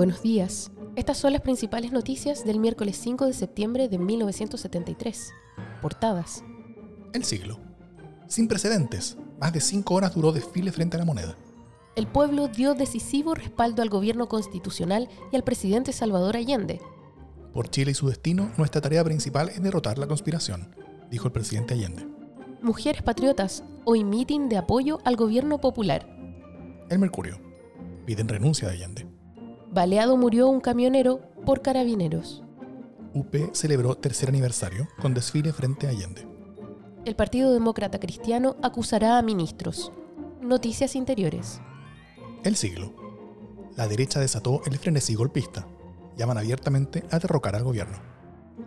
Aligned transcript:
Buenos 0.00 0.22
días. 0.22 0.70
Estas 0.96 1.18
son 1.18 1.34
las 1.34 1.42
principales 1.42 1.92
noticias 1.92 2.46
del 2.46 2.58
miércoles 2.58 2.96
5 2.96 3.26
de 3.26 3.34
septiembre 3.34 3.86
de 3.86 3.98
1973. 3.98 5.30
Portadas. 5.82 6.42
El 7.12 7.22
siglo. 7.22 7.60
Sin 8.26 8.48
precedentes. 8.48 9.18
Más 9.38 9.52
de 9.52 9.60
cinco 9.60 9.96
horas 9.96 10.14
duró 10.14 10.32
desfile 10.32 10.72
frente 10.72 10.96
a 10.96 11.00
la 11.00 11.04
moneda. 11.04 11.36
El 11.96 12.06
pueblo 12.06 12.48
dio 12.48 12.72
decisivo 12.72 13.34
respaldo 13.34 13.82
al 13.82 13.90
gobierno 13.90 14.26
constitucional 14.26 15.06
y 15.30 15.36
al 15.36 15.44
presidente 15.44 15.92
Salvador 15.92 16.34
Allende. 16.34 16.80
Por 17.52 17.68
Chile 17.68 17.90
y 17.90 17.94
su 17.94 18.08
destino, 18.08 18.50
nuestra 18.56 18.80
tarea 18.80 19.04
principal 19.04 19.50
es 19.50 19.62
derrotar 19.62 19.98
la 19.98 20.06
conspiración, 20.06 20.74
dijo 21.10 21.26
el 21.26 21.32
presidente 21.32 21.74
Allende. 21.74 22.08
Mujeres 22.62 23.02
patriotas, 23.02 23.64
hoy 23.84 24.04
mitin 24.04 24.48
de 24.48 24.56
apoyo 24.56 24.98
al 25.04 25.16
gobierno 25.16 25.60
popular. 25.60 26.08
El 26.88 27.00
Mercurio. 27.00 27.38
Piden 28.06 28.28
renuncia 28.28 28.66
de 28.66 28.74
Allende. 28.76 29.19
Baleado 29.72 30.16
murió 30.16 30.48
un 30.48 30.60
camionero 30.60 31.20
por 31.46 31.62
carabineros. 31.62 32.42
UP 33.14 33.54
celebró 33.54 33.94
tercer 33.94 34.28
aniversario 34.28 34.88
con 35.00 35.14
desfile 35.14 35.52
frente 35.52 35.86
a 35.86 35.90
Allende. 35.90 36.26
El 37.04 37.14
Partido 37.14 37.52
Demócrata 37.52 38.00
Cristiano 38.00 38.56
acusará 38.62 39.16
a 39.16 39.22
ministros. 39.22 39.92
Noticias 40.40 40.96
interiores. 40.96 41.60
El 42.42 42.56
siglo. 42.56 42.92
La 43.76 43.86
derecha 43.86 44.18
desató 44.18 44.60
el 44.66 44.76
frenesí 44.76 45.14
golpista. 45.14 45.66
Llaman 46.16 46.38
abiertamente 46.38 47.04
a 47.10 47.20
derrocar 47.20 47.54
al 47.54 47.62
gobierno. 47.62 47.98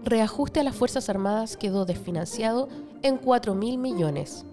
Reajuste 0.05 0.61
a 0.61 0.63
las 0.63 0.75
Fuerzas 0.75 1.09
Armadas 1.09 1.57
quedó 1.57 1.85
desfinanciado 1.85 2.69
en 3.01 3.17
4 3.17 3.55
mil 3.55 3.77
millones. 3.77 4.45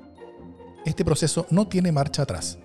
Este 0.84 1.04
proceso 1.04 1.46
no 1.50 1.68
tiene 1.68 1.92
marcha 1.92 2.22
atrás. 2.22 2.58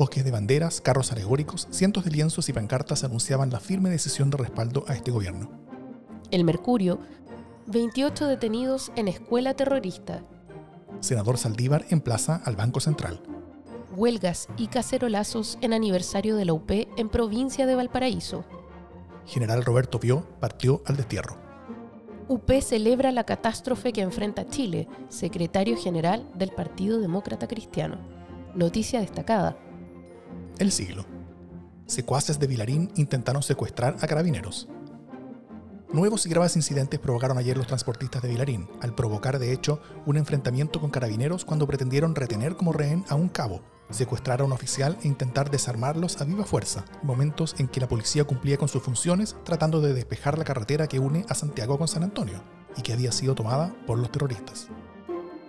Bosques 0.00 0.24
de 0.24 0.30
banderas, 0.30 0.80
carros 0.80 1.12
alegóricos, 1.12 1.68
cientos 1.70 2.06
de 2.06 2.10
lienzos 2.10 2.48
y 2.48 2.54
pancartas 2.54 3.04
anunciaban 3.04 3.50
la 3.50 3.60
firme 3.60 3.90
decisión 3.90 4.30
de 4.30 4.38
respaldo 4.38 4.82
a 4.88 4.94
este 4.94 5.10
gobierno. 5.10 5.50
El 6.30 6.42
Mercurio, 6.44 7.00
28 7.66 8.26
detenidos 8.26 8.92
en 8.96 9.08
escuela 9.08 9.52
terrorista. 9.52 10.22
Senador 11.00 11.36
Saldívar 11.36 11.84
emplaza 11.90 12.40
al 12.46 12.56
Banco 12.56 12.80
Central. 12.80 13.20
Huelgas 13.94 14.48
y 14.56 14.68
cacerolazos 14.68 15.58
en 15.60 15.74
aniversario 15.74 16.34
de 16.34 16.46
la 16.46 16.54
UP 16.54 16.70
en 16.70 17.10
provincia 17.10 17.66
de 17.66 17.74
Valparaíso. 17.74 18.46
General 19.26 19.62
Roberto 19.62 20.00
Pio 20.00 20.26
partió 20.40 20.80
al 20.86 20.96
destierro. 20.96 21.36
UP 22.26 22.50
celebra 22.62 23.12
la 23.12 23.24
catástrofe 23.24 23.92
que 23.92 24.00
enfrenta 24.00 24.48
Chile, 24.48 24.88
secretario 25.10 25.76
general 25.76 26.26
del 26.36 26.52
Partido 26.52 27.00
Demócrata 27.00 27.46
Cristiano. 27.46 27.98
Noticia 28.54 29.00
destacada. 29.00 29.58
El 30.60 30.72
siglo. 30.72 31.06
Secuaces 31.86 32.38
de 32.38 32.46
Vilarín 32.46 32.92
intentaron 32.94 33.42
secuestrar 33.42 33.96
a 34.02 34.06
carabineros. 34.06 34.68
Nuevos 35.90 36.26
y 36.26 36.28
graves 36.28 36.54
incidentes 36.54 37.00
provocaron 37.00 37.38
ayer 37.38 37.56
los 37.56 37.66
transportistas 37.66 38.20
de 38.20 38.28
Vilarín, 38.28 38.68
al 38.82 38.94
provocar 38.94 39.38
de 39.38 39.54
hecho 39.54 39.80
un 40.04 40.18
enfrentamiento 40.18 40.78
con 40.78 40.90
carabineros 40.90 41.46
cuando 41.46 41.66
pretendieron 41.66 42.14
retener 42.14 42.56
como 42.56 42.74
rehén 42.74 43.06
a 43.08 43.14
un 43.14 43.30
cabo, 43.30 43.62
secuestrar 43.88 44.42
a 44.42 44.44
un 44.44 44.52
oficial 44.52 44.98
e 45.02 45.08
intentar 45.08 45.50
desarmarlos 45.50 46.20
a 46.20 46.24
viva 46.24 46.44
fuerza, 46.44 46.84
momentos 47.02 47.54
en 47.56 47.66
que 47.66 47.80
la 47.80 47.88
policía 47.88 48.24
cumplía 48.24 48.58
con 48.58 48.68
sus 48.68 48.82
funciones 48.82 49.36
tratando 49.44 49.80
de 49.80 49.94
despejar 49.94 50.36
la 50.36 50.44
carretera 50.44 50.88
que 50.88 50.98
une 50.98 51.24
a 51.30 51.34
Santiago 51.34 51.78
con 51.78 51.88
San 51.88 52.02
Antonio, 52.02 52.42
y 52.76 52.82
que 52.82 52.92
había 52.92 53.12
sido 53.12 53.34
tomada 53.34 53.74
por 53.86 53.98
los 53.98 54.12
terroristas. 54.12 54.68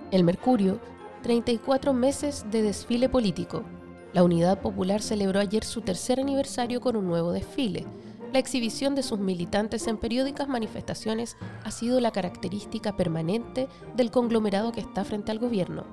El 0.10 0.24
Mercurio, 0.24 0.80
34 1.22 1.92
meses 1.92 2.46
de 2.50 2.62
desfile 2.62 3.10
político, 3.10 3.66
la 4.14 4.24
Unidad 4.24 4.60
Popular 4.60 5.02
celebró 5.02 5.40
ayer 5.40 5.64
su 5.64 5.82
tercer 5.82 6.20
aniversario 6.20 6.82
con 6.82 6.96
un 6.96 7.08
nuevo 7.08 7.32
desfile. 7.32 7.86
La 8.34 8.40
exhibición 8.40 8.96
de 8.96 9.04
sus 9.04 9.20
militantes 9.20 9.88
en 9.88 9.98
periódicas 9.98 10.48
manifestaciones 10.48 11.38
ha 11.64 11.72
sido 11.72 12.00
la 12.00 12.12
característica 12.12 12.96
permanente 12.96 13.68
del 13.96 14.12
conglomerado 14.12 14.72
que 14.72 14.82
está 14.82 15.04
frente 15.04 15.32
al 15.32 15.40
gobierno. 15.40 15.86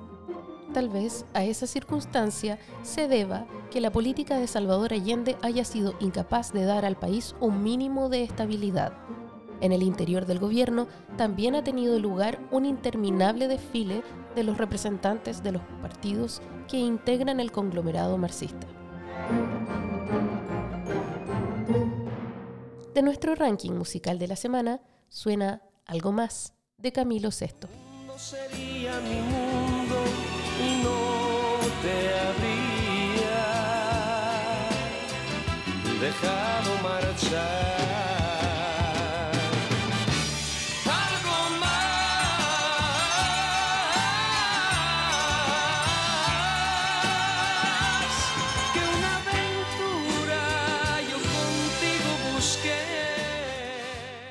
Tal 0.73 0.89
vez 0.89 1.25
a 1.33 1.43
esa 1.43 1.65
circunstancia 1.65 2.59
se 2.83 3.07
deba 3.07 3.47
que 3.71 3.81
la 3.81 3.91
política 3.91 4.37
de 4.37 4.47
Salvador 4.47 4.93
Allende 4.93 5.35
haya 5.41 5.65
sido 5.65 5.95
incapaz 5.99 6.53
de 6.53 6.63
dar 6.63 6.85
al 6.85 6.95
país 6.95 7.35
un 7.39 7.63
mínimo 7.63 8.09
de 8.09 8.23
estabilidad. 8.23 8.93
En 9.61 9.71
el 9.71 9.83
interior 9.83 10.25
del 10.25 10.39
gobierno 10.39 10.87
también 11.17 11.55
ha 11.55 11.63
tenido 11.63 11.99
lugar 11.99 12.39
un 12.51 12.65
interminable 12.65 13.47
desfile 13.47 14.03
de 14.39 14.45
los 14.45 14.57
representantes 14.57 15.43
de 15.43 15.51
los 15.51 15.61
partidos 15.81 16.41
que 16.69 16.77
integran 16.77 17.41
el 17.41 17.51
conglomerado 17.51 18.17
marxista. 18.17 18.65
De 22.93 23.01
nuestro 23.01 23.35
ranking 23.35 23.73
musical 23.73 24.17
de 24.17 24.27
la 24.27 24.37
semana 24.37 24.79
suena 25.09 25.61
Algo 25.85 26.13
más 26.13 26.53
de 26.77 26.93
Camilo. 26.93 27.27
No 28.07 28.17
sería 28.17 28.97
mi 29.01 29.19
mundo 29.19 29.97
no 30.83 31.59
te 31.81 31.95
habría 32.23 33.43
dejado 35.99 36.77
marchar. 36.81 37.78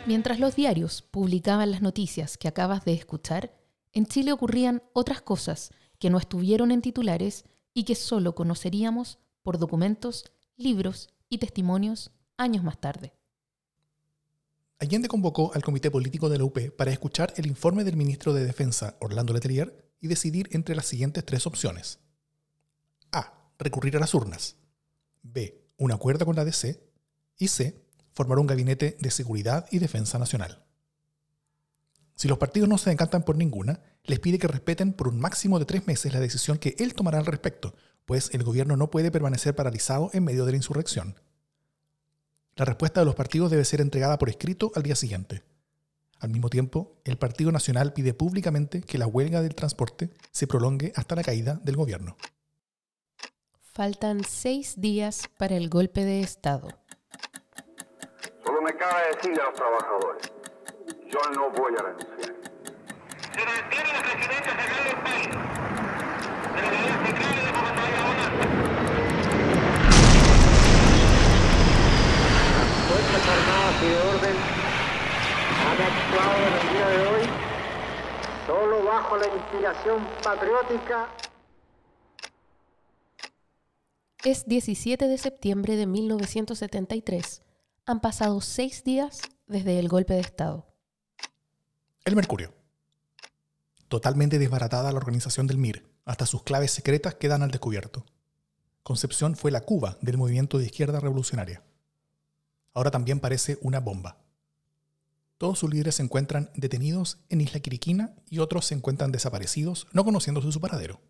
Mientras 0.09 0.41
los 0.41 0.57
diarios 0.57 1.03
publicaban 1.03 1.71
las 1.71 1.83
noticias 1.83 2.39
que 2.39 2.49
acabas 2.49 2.83
de 2.87 2.95
escuchar, 2.95 3.55
en 3.93 4.07
Chile 4.07 4.33
ocurrían 4.33 4.83
otras 4.95 5.21
cosas 5.21 5.71
que 5.99 6.09
no 6.09 6.17
estuvieron 6.17 6.71
en 6.71 6.81
titulares 6.81 7.45
y 7.75 7.85
que 7.85 7.95
solo 7.95 8.35
conoceríamos 8.35 9.19
por 9.43 9.59
documentos, 9.59 10.33
libros 10.57 11.11
y 11.29 11.37
testimonios 11.37 12.11
años 12.39 12.65
más 12.65 12.81
tarde. 12.81 13.13
Allende 14.79 15.09
convocó 15.09 15.53
al 15.53 15.63
Comité 15.63 15.91
Político 15.91 16.31
de 16.31 16.39
la 16.39 16.45
UP 16.45 16.59
para 16.75 16.91
escuchar 16.91 17.35
el 17.37 17.47
informe 17.47 17.85
del 17.85 17.99
ministro 17.99 18.33
de 18.33 18.47
Defensa, 18.47 18.97
Orlando 19.01 19.35
Letelier, 19.35 19.93
y 20.01 20.09
decidir 20.09 20.49
entre 20.53 20.75
las 20.75 20.87
siguientes 20.87 21.23
tres 21.27 21.47
opciones. 21.47 21.99
A. 23.13 23.51
Recurrir 23.59 23.99
a 23.99 24.01
las 24.01 24.15
urnas. 24.15 24.57
B. 25.23 25.69
Un 25.77 25.93
acuerdo 25.93 26.25
con 26.25 26.35
la 26.35 26.47
DC. 26.47 26.83
Y 27.37 27.49
C 27.49 27.88
formar 28.19 28.41
un 28.41 28.49
gabinete 28.49 28.97
de 28.99 29.13
seguridad 29.13 29.67
y 29.71 29.79
defensa 29.79 30.19
nacional. 30.19 30.65
Si 32.17 32.27
los 32.27 32.37
partidos 32.37 32.69
no 32.69 32.77
se 32.77 32.91
encantan 32.91 33.23
por 33.23 33.37
ninguna, 33.37 33.79
les 34.03 34.19
pide 34.19 34.41
que 34.41 34.49
respeten 34.49 34.93
por 34.93 35.07
un 35.07 35.21
máximo 35.21 35.61
de 35.61 35.67
tres 35.67 35.87
meses 35.87 36.13
la 36.13 36.19
decisión 36.19 36.59
que 36.59 36.75
él 36.81 36.95
tomará 36.95 37.19
al 37.19 37.27
respecto, 37.27 37.77
pues 38.07 38.31
el 38.33 38.43
gobierno 38.43 38.77
no 38.77 38.91
puede 38.91 39.13
permanecer 39.13 39.55
paralizado 39.55 40.11
en 40.15 40.25
medio 40.25 40.47
de 40.47 40.51
la 40.51 40.57
insurrección. 40.57 41.15
La 42.57 42.65
respuesta 42.65 43.01
de 43.01 43.07
los 43.07 43.15
partidos 43.15 43.53
debe 43.53 43.65
ser 43.65 43.81
entregada 43.81 44.19
por 44.19 44.31
escrito 44.31 44.73
al 44.75 44.83
día 44.83 44.97
siguiente. 44.97 45.45
Al 46.19 46.31
mismo 46.31 46.51
tiempo, 46.51 47.01
el 47.05 47.19
Partido 47.19 47.53
Nacional 47.53 47.93
pide 47.93 48.15
públicamente 48.15 48.81
que 48.81 48.99
la 48.99 49.07
huelga 49.07 49.43
del 49.43 49.55
transporte 49.55 50.11
se 50.33 50.49
prolongue 50.49 50.93
hasta 50.97 51.15
la 51.15 51.23
caída 51.23 51.61
del 51.63 51.77
gobierno. 51.77 52.17
Faltan 53.61 54.25
seis 54.25 54.75
días 54.77 55.31
para 55.39 55.57
el 55.57 55.69
golpe 55.69 56.05
de 56.05 56.21
Estado. 56.21 56.69
Cabe 58.89 59.03
decirle 59.15 59.43
a 59.43 59.45
los 59.45 59.55
trabajadores, 59.55 60.33
yo 61.09 61.21
no 61.35 61.51
voy 61.51 61.75
a 61.79 61.83
renunciar. 61.83 62.35
Se 63.35 63.45
mantiene 63.45 63.93
la 63.93 64.03
presidencia 64.03 64.57
central 64.57 64.85
del 64.85 64.97
país, 65.03 65.29
de 66.55 66.63
la 66.63 66.69
unidad 66.69 67.05
central 67.05 67.35
y 67.35 67.43
de 67.43 67.53
Bonanza. 67.53 67.91
Fuerzas 72.89 73.29
Armadas 73.29 73.77
y 73.83 73.89
de 73.89 73.99
Orden 74.09 74.37
han 75.69 75.79
actuado 75.83 76.37
en 76.47 76.53
el 76.55 76.65
día 76.73 76.89
de 76.89 76.99
hoy 77.09 77.25
solo 78.47 78.85
bajo 78.85 79.19
la 79.19 79.27
inspiración 79.27 80.09
patriótica 80.23 81.09
Es 84.25 84.47
17 84.47 85.07
de 85.07 85.19
septiembre 85.19 85.77
de 85.77 85.87
1973. 85.87 87.43
Han 87.89 88.01
pasado 88.01 88.43
seis 88.43 88.85
días 88.85 89.23
desde 89.47 89.79
el 89.79 89.89
golpe 89.89 90.13
de 90.13 90.21
Estado. 90.21 90.67
El 92.05 92.17
Mercurio. 92.17 92.53
Totalmente 93.89 94.39
desbaratada 94.39 94.93
la 94.93 94.99
organización 94.99 95.47
del 95.47 95.57
MIR, 95.57 95.91
hasta 96.05 96.27
sus 96.27 96.43
claves 96.43 96.71
secretas 96.71 97.15
quedan 97.15 97.43
al 97.43 97.51
descubierto. 97.51 98.05
Concepción 98.83 99.37
fue 99.37 99.51
la 99.51 99.63
Cuba 99.63 99.97
del 100.03 100.19
movimiento 100.19 100.59
de 100.59 100.67
izquierda 100.67 101.01
revolucionaria. 101.01 101.63
Ahora 102.75 102.91
también 102.91 103.21
parece 103.21 103.59
una 103.63 103.81
bomba. 103.81 104.19
Todos 105.39 105.59
sus 105.59 105.71
líderes 105.71 105.95
se 105.95 106.03
encuentran 106.03 106.51
detenidos 106.57 107.17
en 107.31 107.41
Isla 107.41 107.61
Quiriquina 107.61 108.15
y 108.29 108.41
otros 108.41 108.67
se 108.67 108.75
encuentran 108.75 109.13
desaparecidos, 109.13 109.87
no 109.93 110.05
conociéndose 110.05 110.53
su 110.53 110.61
paradero. 110.61 111.01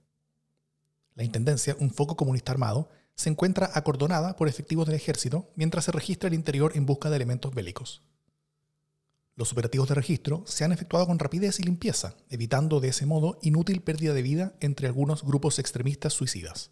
La 1.16 1.24
Intendencia, 1.24 1.76
un 1.80 1.90
foco 1.90 2.16
comunista 2.16 2.52
armado, 2.52 2.88
se 3.18 3.28
encuentra 3.28 3.72
acordonada 3.74 4.36
por 4.36 4.46
efectivos 4.46 4.86
del 4.86 4.94
ejército 4.94 5.50
mientras 5.56 5.84
se 5.84 5.92
registra 5.92 6.28
el 6.28 6.34
interior 6.34 6.70
en 6.76 6.86
busca 6.86 7.10
de 7.10 7.16
elementos 7.16 7.52
bélicos. 7.52 8.00
Los 9.34 9.50
operativos 9.50 9.88
de 9.88 9.96
registro 9.96 10.44
se 10.46 10.64
han 10.64 10.70
efectuado 10.70 11.08
con 11.08 11.18
rapidez 11.18 11.58
y 11.58 11.64
limpieza, 11.64 12.14
evitando 12.30 12.78
de 12.78 12.88
ese 12.88 13.06
modo 13.06 13.36
inútil 13.42 13.82
pérdida 13.82 14.14
de 14.14 14.22
vida 14.22 14.54
entre 14.60 14.86
algunos 14.86 15.24
grupos 15.24 15.58
extremistas 15.58 16.12
suicidas. 16.12 16.70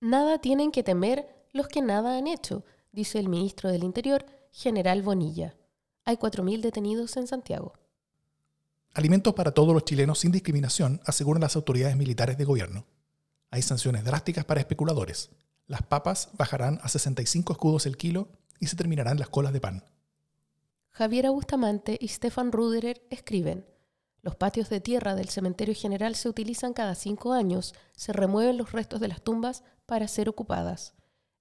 Nada 0.00 0.38
tienen 0.40 0.70
que 0.70 0.84
temer 0.84 1.26
los 1.52 1.66
que 1.66 1.82
nada 1.82 2.16
han 2.16 2.28
hecho, 2.28 2.64
dice 2.92 3.18
el 3.18 3.28
ministro 3.28 3.68
del 3.68 3.82
Interior, 3.82 4.24
general 4.52 5.02
Bonilla. 5.02 5.56
Hay 6.04 6.14
4.000 6.14 6.60
detenidos 6.60 7.16
en 7.16 7.26
Santiago. 7.26 7.72
Alimentos 8.94 9.34
para 9.34 9.50
todos 9.50 9.74
los 9.74 9.84
chilenos 9.84 10.20
sin 10.20 10.30
discriminación, 10.30 11.00
aseguran 11.04 11.40
las 11.40 11.56
autoridades 11.56 11.96
militares 11.96 12.38
de 12.38 12.44
gobierno. 12.44 12.86
Hay 13.50 13.62
sanciones 13.62 14.04
drásticas 14.04 14.44
para 14.44 14.60
especuladores. 14.60 15.30
Las 15.66 15.82
papas 15.82 16.30
bajarán 16.34 16.80
a 16.82 16.88
65 16.88 17.52
escudos 17.52 17.86
el 17.86 17.96
kilo 17.96 18.28
y 18.60 18.66
se 18.66 18.76
terminarán 18.76 19.18
las 19.18 19.28
colas 19.28 19.52
de 19.52 19.60
pan. 19.60 19.84
Javier 20.90 21.30
Bustamante 21.30 21.96
y 22.00 22.08
Stefan 22.08 22.52
Ruderer 22.52 23.06
escriben, 23.10 23.64
los 24.22 24.36
patios 24.36 24.68
de 24.68 24.80
tierra 24.80 25.16
del 25.16 25.30
cementerio 25.30 25.74
general 25.74 26.14
se 26.14 26.28
utilizan 26.28 26.74
cada 26.74 26.94
cinco 26.94 27.32
años, 27.32 27.74
se 27.96 28.12
remueven 28.12 28.56
los 28.56 28.70
restos 28.70 29.00
de 29.00 29.08
las 29.08 29.22
tumbas 29.22 29.64
para 29.84 30.06
ser 30.06 30.28
ocupadas. 30.28 30.94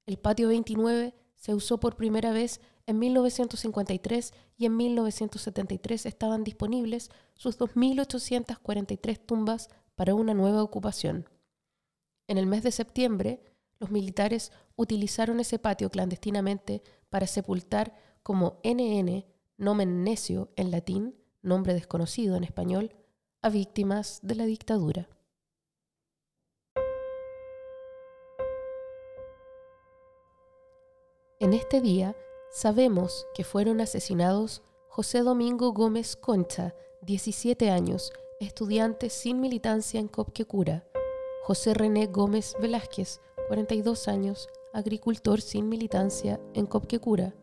El 0.08 0.18
patio 0.18 0.48
29 0.48 1.14
se 1.36 1.54
usó 1.54 1.80
por 1.80 1.96
primera 1.96 2.32
vez 2.32 2.60
en 2.88 2.98
1953 2.98 4.34
y 4.58 4.66
en 4.66 4.78
1973 4.78 6.06
estaban 6.08 6.44
disponibles 6.44 7.12
sus 7.36 7.60
2.843 7.60 9.20
tumbas 9.26 9.70
para 9.96 10.16
una 10.16 10.34
nueva 10.34 10.64
ocupación. 10.64 11.30
En 12.28 12.40
el 12.40 12.48
mes 12.48 12.64
de 12.64 12.72
septiembre, 12.72 13.44
los 13.82 13.90
militares 13.90 14.52
utilizaron 14.76 15.40
ese 15.40 15.58
patio 15.58 15.90
clandestinamente 15.90 16.84
para 17.10 17.26
sepultar 17.26 17.96
como 18.22 18.62
NN 18.64 19.26
nomen 19.58 20.04
necio 20.04 20.52
en 20.56 20.70
latín, 20.70 21.16
nombre 21.42 21.74
desconocido 21.74 22.36
en 22.36 22.44
español, 22.44 22.94
a 23.42 23.50
víctimas 23.50 24.20
de 24.22 24.36
la 24.36 24.46
dictadura. 24.46 25.10
En 31.40 31.54
este 31.54 31.82
día 31.82 32.16
sabemos 32.52 33.26
que 33.34 33.44
fueron 33.44 33.82
asesinados 33.82 34.62
José 34.90 35.22
Domingo 35.22 35.74
Gómez 35.74 36.16
Concha, 36.16 36.76
17 37.02 37.72
años, 37.72 38.14
estudiante 38.40 39.10
sin 39.10 39.40
militancia 39.40 40.00
en 40.00 40.08
Copquecura, 40.08 40.86
José 41.44 41.74
René 41.74 42.06
Gómez 42.06 42.56
Velázquez, 42.62 43.22
42 43.52 44.08
años, 44.08 44.48
agricultor 44.72 45.42
sin 45.42 45.68
militancia 45.68 46.40
en 46.54 46.66
Copquecura, 46.66 47.36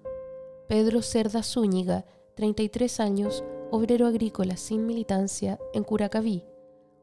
Pedro 0.67 1.03
Cerda 1.03 1.43
Zúñiga, 1.43 2.07
33 2.35 3.01
años, 3.01 3.45
obrero 3.71 4.07
agrícola 4.07 4.57
sin 4.57 4.87
militancia 4.87 5.61
en 5.75 5.85
Curacaví. 5.85 6.47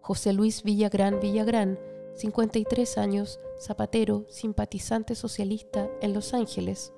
José 0.01 0.33
Luis 0.33 0.63
Villagrán 0.63 1.19
Villagrán, 1.19 1.79
53 2.15 2.97
años, 2.97 3.39
zapatero, 3.59 4.25
simpatizante 4.27 5.13
socialista 5.13 5.87
en 6.01 6.15
Los 6.15 6.33
Ángeles. 6.33 6.91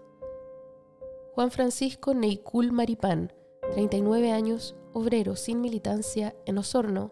Juan 1.35 1.51
Francisco 1.51 2.13
Neicul 2.13 2.71
Maripán, 2.71 3.33
39 3.73 4.31
años, 4.31 4.77
obrero 4.93 5.35
sin 5.35 5.59
militancia 5.59 6.37
en 6.45 6.57
Osorno. 6.57 7.11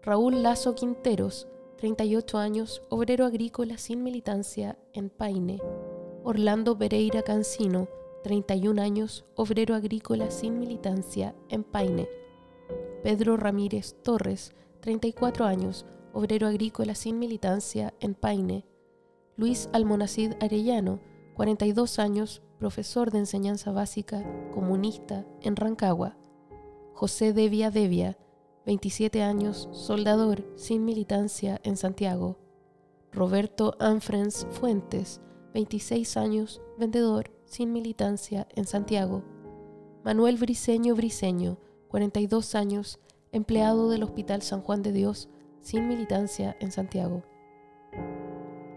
Raúl 0.00 0.42
Lazo 0.42 0.74
Quinteros, 0.74 1.48
38 1.76 2.38
años, 2.38 2.82
obrero 2.88 3.26
agrícola 3.26 3.76
sin 3.76 4.02
militancia 4.02 4.78
en 4.94 5.10
Paine. 5.10 5.60
Orlando 6.24 6.76
Pereira 6.78 7.22
Cancino, 7.22 7.88
31 8.24 8.80
años, 8.80 9.26
obrero 9.34 9.74
agrícola 9.74 10.30
sin 10.30 10.58
militancia 10.58 11.34
en 11.50 11.64
Paine. 11.64 12.08
Pedro 13.02 13.36
Ramírez 13.36 13.94
Torres, 14.02 14.54
34 14.80 15.44
años, 15.44 15.84
obrero 16.14 16.46
agrícola 16.46 16.94
sin 16.94 17.18
militancia 17.18 17.92
en 18.00 18.14
Paine. 18.14 18.64
Luis 19.36 19.68
Almonacid 19.74 20.32
Arellano, 20.40 21.00
42 21.34 21.98
años, 21.98 22.42
profesor 22.58 23.10
de 23.10 23.18
enseñanza 23.18 23.70
básica, 23.70 24.24
comunista 24.50 25.26
en 25.42 25.56
Rancagua. 25.56 26.16
José 26.94 27.34
Devia 27.34 27.70
Devia, 27.70 28.16
27 28.66 29.22
años, 29.22 29.68
soldador 29.70 30.44
sin 30.56 30.84
militancia 30.84 31.60
en 31.62 31.76
Santiago. 31.76 32.36
Roberto 33.12 33.76
Anfrens 33.78 34.44
Fuentes, 34.50 35.20
26 35.54 36.16
años, 36.16 36.60
vendedor 36.76 37.30
sin 37.44 37.72
militancia 37.72 38.48
en 38.56 38.64
Santiago. 38.66 39.22
Manuel 40.04 40.36
Briceño 40.36 40.96
Briceño, 40.96 41.60
42 41.86 42.56
años, 42.56 42.98
empleado 43.30 43.88
del 43.88 44.02
Hospital 44.02 44.42
San 44.42 44.62
Juan 44.62 44.82
de 44.82 44.90
Dios, 44.90 45.28
sin 45.60 45.86
militancia 45.86 46.56
en 46.58 46.72
Santiago. 46.72 47.22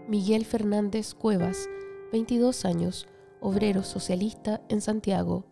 Miguel 0.06 0.44
Fernández 0.44 1.14
Cuevas, 1.14 1.68
22 2.12 2.64
años, 2.64 3.08
obrero 3.40 3.82
socialista 3.82 4.60
en 4.68 4.80
Santiago. 4.82 5.46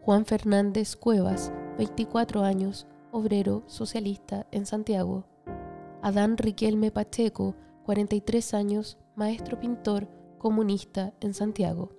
Juan 0.00 0.26
Fernández 0.26 0.96
Cuevas, 0.96 1.52
24 1.78 2.42
años, 2.42 2.88
obrero 3.12 3.62
socialista 3.66 4.46
en 4.50 4.66
Santiago. 4.66 5.24
Adán 6.02 6.36
Riquelme 6.36 6.90
Pacheco, 6.90 7.54
43 7.84 8.54
años, 8.54 8.98
maestro 9.16 9.58
pintor 9.58 10.08
comunista 10.38 11.12
en 11.20 11.34
Santiago. 11.34 11.90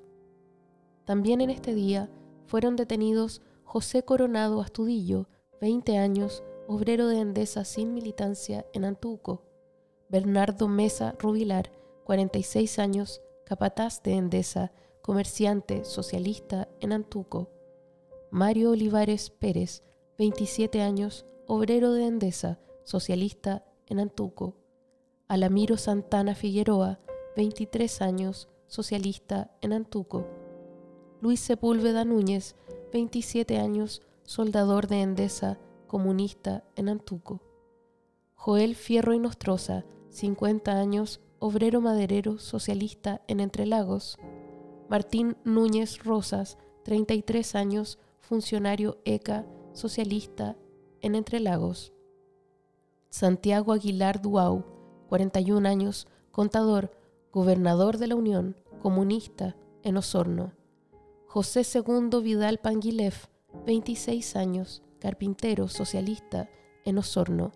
También 1.06 1.42
en 1.42 1.50
este 1.50 1.76
día 1.76 2.09
fueron 2.45 2.76
detenidos 2.76 3.42
José 3.64 4.04
Coronado 4.04 4.62
Astudillo, 4.62 5.28
20 5.62 5.97
años, 5.97 6.44
obrero 6.68 7.07
de 7.07 7.19
Endesa 7.19 7.66
sin 7.66 7.94
militancia 7.94 8.66
en 8.74 8.85
Antuco, 8.85 9.44
Bernardo 10.09 10.68
Mesa 10.68 11.16
Rubilar, 11.19 11.71
46 12.06 12.80
años, 12.80 13.21
capataz 13.45 14.02
de 14.04 14.14
Endesa, 14.14 14.71
comerciante 15.02 15.85
socialista 15.85 16.68
en 16.80 16.94
Antuco, 16.94 17.50
Mario 18.30 18.71
Olivares 18.71 19.30
Pérez, 19.30 19.83
27 20.21 20.83
años, 20.83 21.25
obrero 21.47 21.94
de 21.94 22.06
Endesa, 22.06 22.59
socialista 22.83 23.66
en 23.87 23.99
Antuco, 23.99 24.54
Alamiro 25.28 25.78
Santana 25.78 26.35
Figueroa, 26.35 26.99
23 27.35 28.04
años, 28.04 28.47
socialista 28.68 29.49
en 29.61 29.73
Antuco, 29.73 30.28
Luis 31.21 31.40
Sepúlveda 31.40 32.06
Núñez, 32.06 32.56
27 32.94 33.57
años, 33.57 34.04
soldador 34.21 34.85
de 34.85 35.01
Endesa, 35.01 35.57
comunista 35.87 36.66
en 36.75 36.90
Antuco. 36.90 37.42
Joel 38.35 38.75
Fierro 38.75 39.16
y 39.16 39.19
Nostroza, 39.19 39.85
50 40.09 40.73
años, 40.73 41.19
obrero 41.40 41.81
maderero 41.81 42.37
socialista 42.37 43.23
en 43.28 43.40
Entrelagos. 43.40 44.19
Martín 44.87 45.35
Núñez 45.45 46.04
Rosas, 46.04 46.59
33 46.83 47.56
años, 47.56 47.97
funcionario 48.19 48.99
ECA, 49.04 49.47
socialista 49.73 50.56
en 51.01 51.16
Entrelagos. 51.16 51.94
Santiago 53.09 53.73
Aguilar 53.73 54.21
Duau, 54.21 54.66
41 55.09 55.68
años, 55.68 56.07
contador, 56.31 56.92
gobernador 57.31 57.97
de 57.97 58.07
la 58.07 58.16
Unión, 58.16 58.56
comunista 58.81 59.56
en 59.83 59.97
Osorno. 59.97 60.54
José 61.28 61.63
II 61.73 62.21
Vidal 62.21 62.57
Panguilef, 62.57 63.28
26 63.66 64.35
años, 64.35 64.83
carpintero 64.99 65.68
socialista 65.68 66.49
en 66.85 66.97
Osorno. 66.97 67.51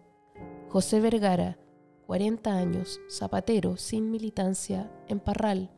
José 0.69 0.99
Vergara, 0.99 1.57
40 2.05 2.51
años, 2.53 2.99
zapatero 3.09 3.77
sin 3.77 4.11
militancia 4.11 4.91
en 5.07 5.19
Parral. 5.19 5.71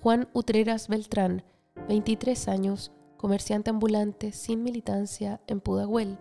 Juan 0.00 0.28
Utreras 0.32 0.88
Beltrán, 0.88 1.44
23 1.88 2.48
años, 2.48 2.92
comerciante 3.22 3.70
ambulante 3.70 4.32
sin 4.32 4.64
militancia 4.64 5.40
en 5.46 5.60
Pudahuel. 5.60 6.18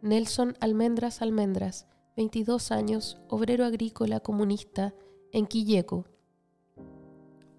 Nelson 0.00 0.56
Almendras 0.60 1.22
Almendras, 1.22 1.88
22 2.16 2.70
años, 2.70 3.18
obrero 3.28 3.64
agrícola 3.64 4.20
comunista 4.20 4.94
en 5.32 5.48
Quilleco. 5.48 6.04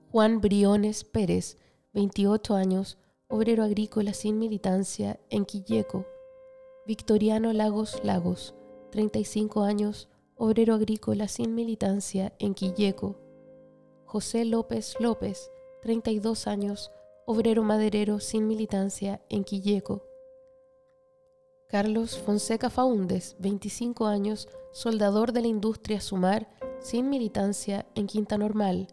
Juan 0.10 0.40
Briones 0.40 1.04
Pérez, 1.04 1.58
28 1.92 2.56
años, 2.56 2.98
obrero 3.28 3.62
agrícola 3.62 4.14
sin 4.14 4.40
militancia 4.40 5.20
en 5.30 5.44
Quilleco. 5.44 6.06
Victoriano 6.88 7.52
Lagos 7.52 8.00
Lagos, 8.06 8.56
35 8.94 9.64
años, 9.64 10.08
obrero 10.38 10.76
agrícola 10.76 11.28
sin 11.28 11.56
militancia 11.56 12.32
en 12.40 12.54
Quilleco. 12.54 13.18
José 14.06 14.46
López 14.46 14.96
López, 15.02 15.52
32 15.82 16.48
años, 16.48 16.94
obrero 17.26 17.64
maderero 17.64 18.20
sin 18.20 18.48
militancia 18.48 19.22
en 19.30 19.44
Quilleco. 19.44 20.04
Carlos 21.68 22.18
Fonseca 22.20 22.70
Faúndes, 22.70 23.36
25 23.40 24.06
años, 24.06 24.48
soldador 24.72 25.32
de 25.34 25.42
la 25.42 25.48
industria 25.48 26.00
Sumar, 26.00 26.48
sin 26.80 27.10
militancia 27.10 27.88
en 27.96 28.06
Quinta 28.06 28.38
Normal. 28.38 28.88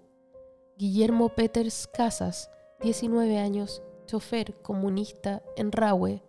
Guillermo 0.79 1.29
Peters 1.29 1.87
Casas, 1.87 2.51
19 2.81 3.39
años, 3.39 3.83
chofer 4.07 4.55
comunista 4.62 5.43
en 5.57 5.71
Rahue. 5.71 6.23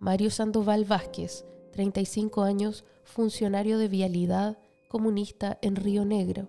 Mario 0.00 0.30
Sandoval 0.30 0.84
Vázquez, 0.84 1.46
35 1.72 2.42
años, 2.42 2.84
funcionario 3.04 3.78
de 3.78 3.88
vialidad 3.88 4.58
comunista 4.88 5.58
en 5.62 5.76
Río 5.76 6.04
Negro. 6.04 6.48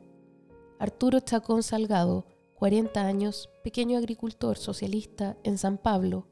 Arturo 0.79 1.19
Chacón 1.19 1.63
Salgado, 1.63 2.25
40 2.57 3.05
años, 3.05 3.51
pequeño 3.63 3.99
agricultor 3.99 4.57
socialista 4.57 5.37
en 5.43 5.59
San 5.59 5.77
Pablo. 5.77 6.25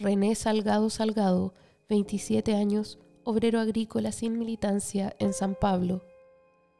René 0.00 0.34
Salgado 0.34 0.90
Salgado, 0.90 1.54
27 1.88 2.56
años, 2.56 2.98
obrero 3.22 3.60
agrícola 3.60 4.10
sin 4.10 4.40
militancia 4.40 5.14
en 5.20 5.32
San 5.32 5.54
Pablo. 5.54 6.02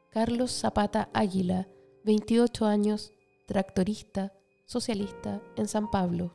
Carlos 0.09 0.51
Zapata 0.51 1.09
Águila, 1.13 1.69
28 2.03 2.65
años, 2.65 3.13
tractorista, 3.45 4.33
socialista 4.65 5.41
en 5.55 5.69
San 5.69 5.89
Pablo. 5.89 6.33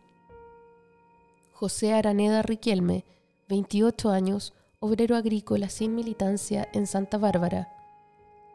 José 1.52 1.92
Araneda 1.92 2.40
Riquelme, 2.40 3.04
28 3.50 4.08
años, 4.08 4.54
obrero 4.80 5.16
agrícola 5.16 5.68
sin 5.68 5.94
militancia 5.94 6.66
en 6.72 6.86
Santa 6.86 7.18
Bárbara. 7.18 7.76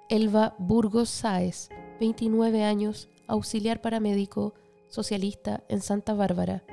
Elba 0.09 0.55
Burgos 0.57 1.09
Sáez, 1.09 1.69
29 1.99 2.63
años, 2.63 3.07
auxiliar 3.27 3.81
paramédico, 3.81 4.53
socialista 4.87 5.63
en 5.69 5.81
Santa 5.81 6.13
Bárbara. 6.13 6.63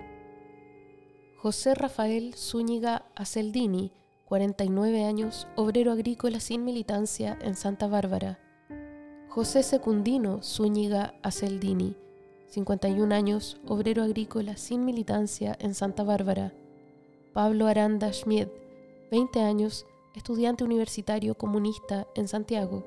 José 1.37 1.75
Rafael 1.75 2.35
Zúñiga 2.35 3.05
Aceldini, 3.15 3.93
49 4.25 5.05
años, 5.05 5.47
obrero 5.57 5.93
agrícola 5.93 6.41
sin 6.41 6.65
militancia 6.65 7.39
en 7.43 7.55
Santa 7.55 7.87
Bárbara. 7.87 8.39
José 9.29 9.63
Secundino 9.63 10.43
Zúñiga 10.43 11.15
Aceldini, 11.23 11.97
51 12.47 13.15
años, 13.15 13.61
obrero 13.67 14.05
agrícola 14.05 14.57
sin 14.57 14.85
militancia 14.85 15.57
en 15.59 15.75
Santa 15.75 16.05
Bárbara. 16.05 16.55
Pablo 17.33 17.67
Aranda 17.67 18.13
Schmid, 18.13 18.47
20 19.11 19.41
años, 19.41 19.87
estudiante 20.15 20.63
universitario 20.63 21.35
comunista 21.35 22.07
en 22.15 22.29
Santiago. 22.29 22.85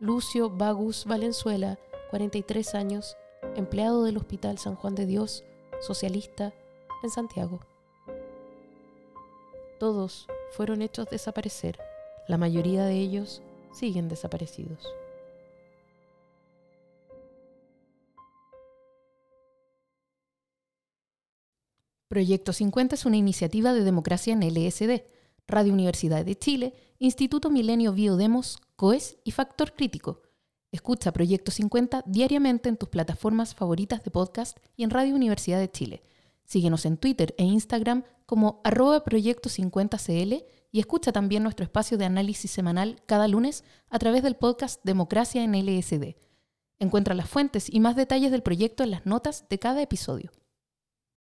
Lucio 0.00 0.50
Bagus 0.50 1.04
Valenzuela, 1.04 1.78
43 2.16 2.74
años, 2.76 3.14
empleado 3.56 4.02
del 4.04 4.16
Hospital 4.16 4.56
San 4.56 4.74
Juan 4.74 4.94
de 4.94 5.04
Dios, 5.04 5.44
socialista, 5.82 6.54
en 7.02 7.10
Santiago. 7.10 7.60
Todos 9.78 10.26
fueron 10.52 10.80
hechos 10.80 11.10
desaparecer. 11.10 11.78
La 12.26 12.38
mayoría 12.38 12.86
de 12.86 12.94
ellos 12.94 13.42
siguen 13.70 14.08
desaparecidos. 14.08 14.88
Proyecto 22.08 22.54
50 22.54 22.94
es 22.94 23.04
una 23.04 23.18
iniciativa 23.18 23.74
de 23.74 23.84
democracia 23.84 24.32
en 24.32 24.40
LSD, 24.40 25.04
Radio 25.46 25.74
Universidad 25.74 26.24
de 26.24 26.34
Chile, 26.34 26.72
Instituto 26.98 27.50
Milenio 27.50 27.92
Biodemos, 27.92 28.56
COES 28.76 29.18
y 29.22 29.32
Factor 29.32 29.74
Crítico. 29.74 30.25
Escucha 30.76 31.10
Proyecto 31.10 31.50
50 31.50 32.04
diariamente 32.04 32.68
en 32.68 32.76
tus 32.76 32.90
plataformas 32.90 33.54
favoritas 33.54 34.04
de 34.04 34.10
podcast 34.10 34.58
y 34.76 34.84
en 34.84 34.90
Radio 34.90 35.14
Universidad 35.14 35.58
de 35.58 35.70
Chile. 35.70 36.02
Síguenos 36.44 36.84
en 36.84 36.98
Twitter 36.98 37.34
e 37.38 37.44
Instagram 37.44 38.04
como 38.26 38.60
arroba 38.62 39.02
Proyecto 39.02 39.48
50CL 39.48 40.44
y 40.70 40.78
escucha 40.78 41.12
también 41.12 41.44
nuestro 41.44 41.64
espacio 41.64 41.96
de 41.96 42.04
análisis 42.04 42.50
semanal 42.50 43.00
cada 43.06 43.26
lunes 43.26 43.64
a 43.88 43.98
través 43.98 44.22
del 44.22 44.36
podcast 44.36 44.84
Democracia 44.84 45.42
en 45.42 45.52
LSD. 45.52 46.14
Encuentra 46.78 47.14
las 47.14 47.30
fuentes 47.30 47.72
y 47.72 47.80
más 47.80 47.96
detalles 47.96 48.30
del 48.30 48.42
proyecto 48.42 48.84
en 48.84 48.90
las 48.90 49.06
notas 49.06 49.48
de 49.48 49.58
cada 49.58 49.80
episodio. 49.80 50.30